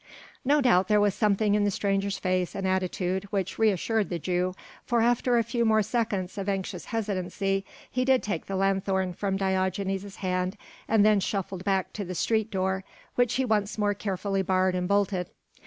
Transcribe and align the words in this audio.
No 0.43 0.61
doubt 0.61 0.87
there 0.87 0.99
was 0.99 1.13
something 1.13 1.53
in 1.53 1.63
the 1.63 1.69
stranger's 1.69 2.17
face 2.17 2.55
and 2.55 2.67
attitude 2.67 3.25
which 3.25 3.59
re 3.59 3.69
assured 3.69 4.09
the 4.09 4.17
Jew, 4.17 4.55
for 4.83 4.99
after 5.03 5.37
a 5.37 5.43
few 5.43 5.63
more 5.63 5.83
seconds 5.83 6.39
of 6.39 6.49
anxious 6.49 6.85
hesitancy, 6.85 7.65
he 7.91 8.03
did 8.03 8.23
take 8.23 8.47
the 8.47 8.55
lanthorn 8.55 9.13
from 9.13 9.37
Diogenes' 9.37 10.15
hand 10.15 10.57
and 10.87 11.05
then 11.05 11.19
shuffled 11.19 11.63
back 11.63 11.93
to 11.93 12.03
the 12.03 12.15
street 12.15 12.49
door 12.49 12.83
which 13.13 13.35
he 13.35 13.45
once 13.45 13.77
more 13.77 13.93
carefully 13.93 14.41
barred 14.41 14.73
and 14.73 14.87
bolted. 14.87 15.29